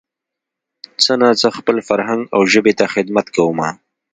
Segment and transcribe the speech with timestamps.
[1.03, 3.69] څه نا څه خپل فرهنګ او ژبې ته خدمت کومه